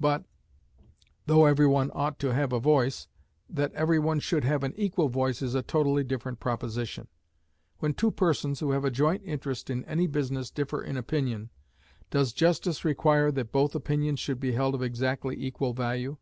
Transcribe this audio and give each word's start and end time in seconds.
But 0.00 0.24
(though 1.26 1.44
every 1.46 1.68
one 1.68 1.92
ought 1.94 2.18
to 2.18 2.34
have 2.34 2.52
a 2.52 2.58
voice) 2.58 3.06
that 3.48 3.72
every 3.74 4.00
one 4.00 4.18
should 4.18 4.42
have 4.42 4.64
an 4.64 4.74
equal 4.76 5.08
voice 5.08 5.40
is 5.40 5.54
a 5.54 5.62
totally 5.62 6.02
different 6.02 6.40
proposition. 6.40 7.06
When 7.78 7.94
two 7.94 8.10
persons 8.10 8.58
who 8.58 8.72
have 8.72 8.84
a 8.84 8.90
joint 8.90 9.22
interest 9.24 9.70
in 9.70 9.84
any 9.84 10.08
business 10.08 10.50
differ 10.50 10.82
in 10.82 10.96
opinion, 10.96 11.50
does 12.10 12.32
justice 12.32 12.84
require 12.84 13.30
that 13.30 13.52
both 13.52 13.76
opinions 13.76 14.18
should 14.18 14.40
be 14.40 14.50
held 14.50 14.74
of 14.74 14.82
exactly 14.82 15.36
equal 15.40 15.74
value? 15.74 16.16